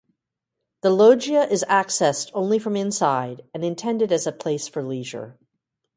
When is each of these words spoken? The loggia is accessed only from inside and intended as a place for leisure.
The 0.81 0.89
loggia 0.89 1.43
is 1.47 1.63
accessed 1.69 2.31
only 2.33 2.57
from 2.57 2.75
inside 2.75 3.43
and 3.53 3.63
intended 3.63 4.11
as 4.11 4.25
a 4.25 4.31
place 4.31 4.67
for 4.67 4.81
leisure. 4.81 5.37